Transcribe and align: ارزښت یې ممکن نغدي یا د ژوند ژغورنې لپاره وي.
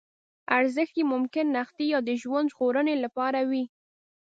ارزښت 0.57 0.95
یې 0.99 1.03
ممکن 1.13 1.45
نغدي 1.57 1.85
یا 1.93 1.99
د 2.07 2.11
ژوند 2.21 2.51
ژغورنې 2.53 2.95
لپاره 3.03 3.39
وي. 3.49 3.63